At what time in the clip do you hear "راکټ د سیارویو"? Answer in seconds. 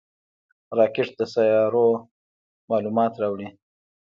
0.77-2.03